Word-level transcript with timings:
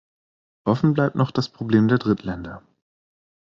Offen 0.65 0.93
bleibt 0.95 1.15
noch 1.15 1.29
das 1.29 1.47
Problem 1.49 1.87
der 1.87 1.99
Drittländer. 1.99 2.63